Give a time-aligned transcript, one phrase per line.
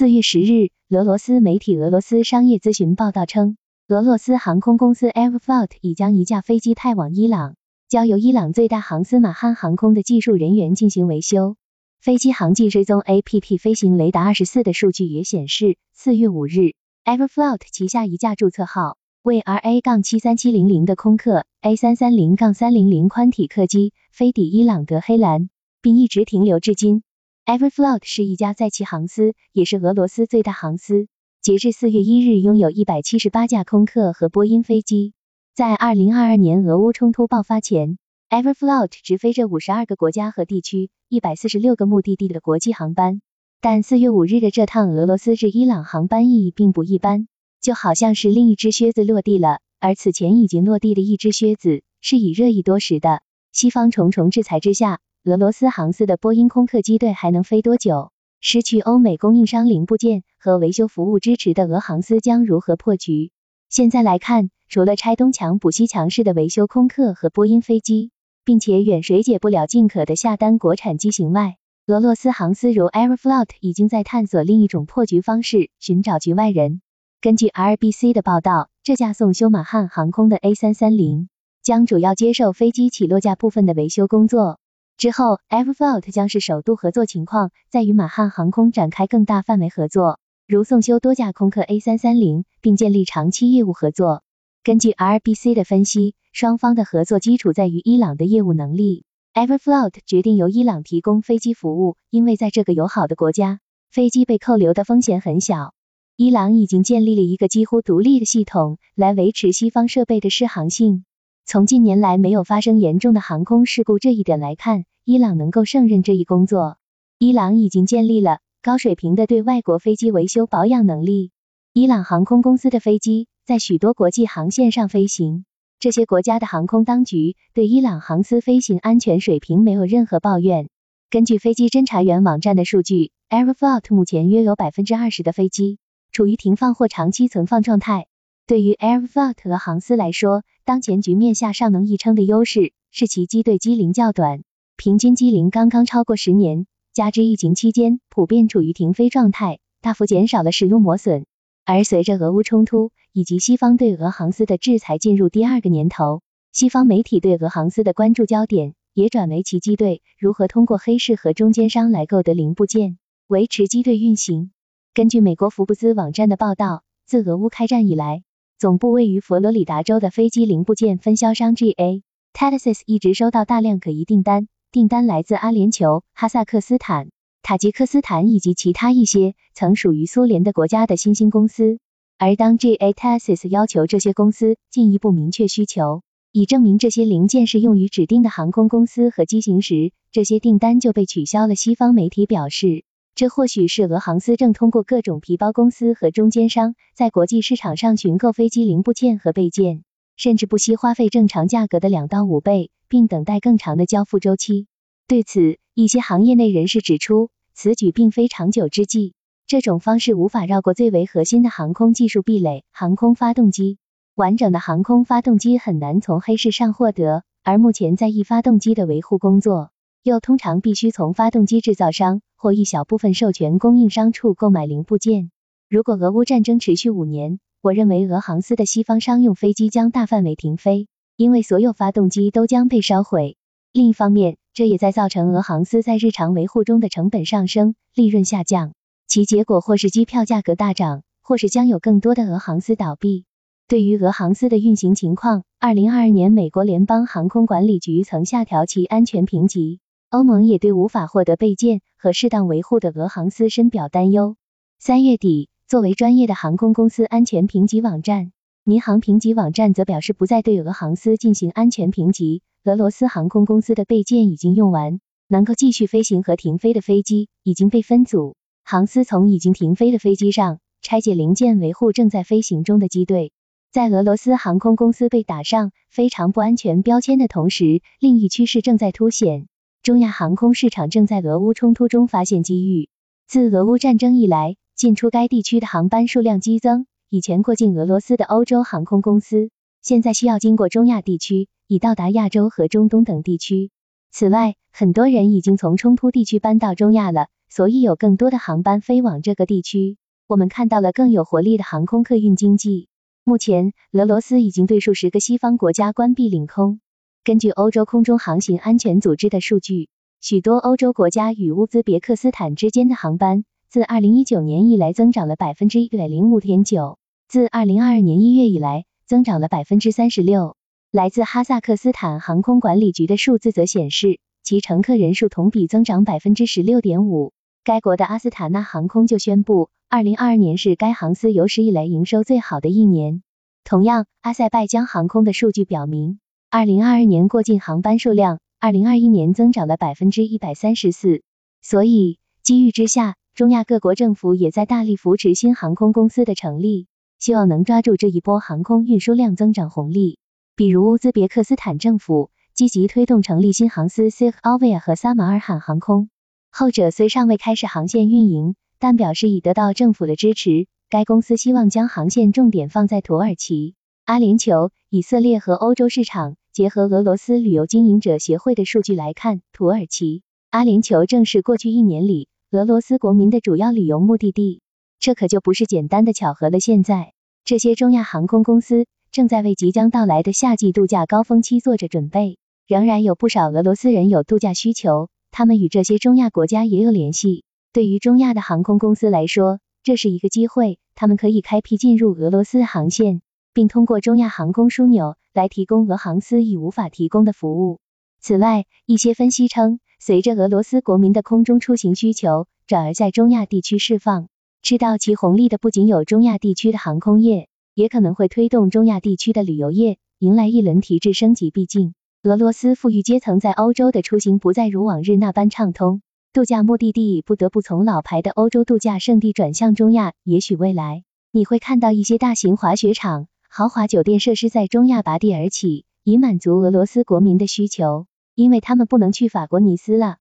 [0.00, 7.54] 四月十日，俄罗斯媒体俄罗斯商业咨询报道称，俄罗斯航空公司 Aeroflot 已将一架飞机派往伊朗，
[7.86, 11.56] 交由伊朗最大航司马汉航空的技术人员进行维修。
[12.00, 16.72] 飞机航迹追踪 APP 飞行雷达二十四的数据也显示，四月五日
[17.04, 25.50] ，Aeroflot 旗下一架注册号为 RA- 杠七三七零零的空客 A 三三零杠三零零宽体客机飞抵伊朗德黑兰，
[25.82, 27.02] 并一直停留至今。
[27.50, 31.08] Everflot 是一家在旗航司，也是俄罗斯最大航司。
[31.42, 35.14] 截至四月一日，拥有一百七十八架空客和波音飞机。
[35.52, 43.20] 在二零二二年俄乌冲突爆发前，Everflot 直飞着五十二个国家和地区、一百四十六个目的地的国际航班。
[43.60, 47.26] 但四月五日的这趟俄罗斯至伊朗航班意义并不一般，
[47.60, 53.22] 就好像是另一只靴子落地了，而此前已经落地的一只靴子是以热议多时的。
[53.50, 55.00] 西方重重制裁之下。
[55.24, 58.10] 俄罗斯航司的波音空客机队还能飞多久？
[58.40, 63.30] 失去欧美供应商零部件和维修服务支持的俄航司将如何破局？
[63.68, 68.12] 现在来看，除了拆东墙补西墙式的维修空客和波音飞机，
[68.46, 76.80] 并且远水解不了近渴的下单国产机型外，俄罗斯航司如 Aeroflot 已经在探索另一种破局方式，寻找局外人。
[77.20, 81.26] 根据 RBC 的报道，这架送修马汉航空的 A330
[81.62, 84.59] 将主要接受飞机起落架部分的维修工作。
[85.00, 94.22] 之后，Everflot 将是首度合作情况，在与马汉航空展开更大范围合作，如送修多架空客 A330，并建立长期业务合作。
[94.62, 99.06] 根据 RBC 的分析，双方的合作基础在于伊朗的业务能力。
[99.32, 105.72] Everflot 决定由伊朗提供飞机服务，因为在这个友好的国家，飞机被扣留的风险很小。
[106.16, 111.06] 伊朗已经建立了一个几乎独立的系统，来维持西方设备的适航性。
[111.46, 116.76] 从近年来没有发生严重的航空事故这一点来看，伊朗能够胜任这一工作。
[117.18, 121.30] 伊朗已经建立了高水平的对外国飞机维修保养能力。
[121.72, 125.44] 伊朗航空公司的飞机在许多国际航线上飞行，
[125.78, 130.68] 这些国家的航空当局对伊朗航司飞行安全水平没有任何抱怨。
[131.08, 135.78] 根据飞机侦查员网站的数据，Airflot 目前约有百分之二十的飞机
[136.12, 138.06] 处于停放或长期存放状态。
[138.46, 144.42] 对于 Airflot 和航司来说，当前局面下尚能一称的优势是其机队机龄较短，
[144.82, 151.26] 平均机龄刚刚超过十年，加之疫情期间普遍处于停飞状态，大幅减少了使用磨损。
[151.66, 164.50] 而随着俄乌冲突以及西方对俄航司的制裁进入第二个年头，西方媒体对俄航司的关注焦点也转为其机队如何通过黑市和中间商来购得零部件，维持机队运行。
[164.94, 168.22] 根据美国福布斯网站的报道，自俄乌开战以来，
[168.58, 172.00] 总部位于佛罗里达州的飞机零部件分销商 GA
[172.32, 177.10] Telesis 一直收到大量可疑订单，订单来自阿联酋、哈萨克斯坦、
[177.42, 181.80] 塔吉克斯坦以及其他一些曾属于苏联的国家的新兴公司。
[182.18, 191.56] 而当 GA t e s i s 要求这些公司进一步明确需求，以证明这些零件是用于指定的航空公司和机型时，这些订单就被取消了。
[191.56, 192.84] 西方媒体表示。
[193.16, 199.82] 这或许是俄航司正通过各种皮包公司和中间商，在国际市场上寻购飞机零部件和备件，
[200.20, 204.66] 甚至不惜花费正常价格的两到五倍，并等待更长的交付周期。
[205.08, 209.14] 对此，一些行业内人士指出，此举并非长久之计。
[209.46, 213.78] 这种方式无法绕过最为核心的航空技术壁垒——航空发动机。
[214.14, 219.70] 完整的航空发动机很难从黑市上获得，而目前在役发动机的维护工作，
[220.02, 222.20] 又通常必须从发动机制造商。
[222.36, 225.30] 或一小部分授权供应商处购买零部件。
[225.70, 233.36] 如果俄乌战争持续五年，我认为俄航司的西方商用飞机将大范围停飞，因为所有发动机都将被烧毁。
[233.70, 238.72] 另一方面，这也在造成俄航司在日常维护中的成本上升、利润下降，
[239.06, 243.26] 其结果或是机票价格大涨，或是将有更多的俄航司倒闭。
[243.68, 249.80] 对于俄航司的运行情况，二零二二年美国联邦航空管理局曾下调其安全评级。
[250.08, 254.36] 欧盟也对无法获得备件和适当维护的俄航司深表担忧。
[254.78, 258.32] 三月底，作为专业的航空公司安全评级网站，
[258.64, 262.42] 民航评级网站则表示不再对俄航司进行安全评级。
[262.64, 268.34] 俄罗斯航空公司的备件已经用完，能够继续飞行和停飞的飞机已经被分组。
[268.64, 273.30] 航司从已经停飞的飞机上拆解零件，维护正在飞行中的机队。
[273.70, 279.46] 在俄罗斯航空公司被打上非常不安全标签的同时，另一趋势正在凸显。
[279.84, 282.88] 中亚航空市场正在俄乌冲突中发现机遇。
[283.28, 286.86] 自俄乌战争以来，进出该地区的航班数量激增。
[287.10, 289.50] 以前过境俄罗斯的欧洲航空公司，
[289.82, 293.70] 现在需要经过中亚地区，以到达亚洲和中东等地区。
[294.10, 297.26] 此外，很多人已经从冲突地区搬到中亚了。
[297.50, 299.98] 所以有更多的航班飞往这个地区。
[300.26, 302.88] 我们看到了更有活力的航空客运经济。
[303.22, 306.80] 目前，俄罗斯已经对数十个西方国家关闭领空。
[307.22, 309.90] 根据欧洲空中航行安全组织的数据，
[310.22, 320.56] 许多欧洲国家与乌兹别克斯坦之间的航班自2019年以来增长了百分之一百零五点九，自2022年一月以来增长了百分之三十六。
[320.90, 327.32] 来自哈萨克斯坦航空管理局的数字则显示，其乘客人数同比增长百分之十六点五。
[327.62, 329.70] 该国的阿斯塔纳航空就宣布。
[329.88, 333.22] 二零二二年是该航司有史以来营收最好的一年。
[333.62, 336.18] 同样，阿塞拜疆航空的数据表明，
[336.50, 341.22] 二零二二年过境航班数量，二零二一年增长了百分之一百三十四。
[341.62, 346.88] 所以，机遇之下，中亚各国政府也在大力扶持新航空公司的成立，
[347.18, 350.18] 希望能抓住这一波航空运输量增长红利。
[350.56, 356.10] 比如，乌兹别克斯坦政府积极推动成立新航司 s i k a v i a 和撒马尔罕航空，
[356.50, 358.56] 后者虽尚未开始航线运营。
[358.78, 360.66] 但表示已得到政府的支持。
[360.90, 366.36] 该公司希望将航线重点放在土耳其、阿联酋、以色列和欧洲市场。
[366.52, 374.60] 结合俄罗斯旅游经营者协会的数据来看，土耳其、阿联酋正是过去一年里俄罗斯国民的主要旅游目的地。
[374.98, 376.58] 这可就不是简单的巧合了。
[376.58, 377.12] 现在，
[377.44, 382.38] 这些中亚航空公司正在为即将到来的夏季度假高峰期做着准备。
[382.66, 387.44] 仍然有不少俄罗斯人有度假需求，他们与这些中亚国家也有联系。
[387.72, 393.22] 对于中亚的航空公司来说，这是一个机会，他们可以开辟进入俄罗斯航线，
[393.54, 397.78] 并通过中亚航空枢纽来提供俄航司已无法提供的服务。
[398.20, 404.28] 此外，一些分析称，随着俄罗斯国民的空中出行需求转而在中亚地区释放，
[404.62, 411.50] 吃到其红利的不仅有中亚地区的航空业，也可能会推动中亚地区的旅游业迎来一轮提质升级。
[411.50, 411.92] 毕竟，
[412.22, 416.00] 俄罗斯富裕阶层在欧洲的出行不再如往日那般畅通。
[416.32, 420.14] 度假目的地不得不从老牌的欧洲度假胜地转向中亚。
[420.24, 428.06] 也许未来你会看到一些大型滑雪场、豪华酒店设施在中亚拔地而起，以满足俄罗斯国民的需求，
[428.40, 430.19] 因为他们不能去法国尼斯了。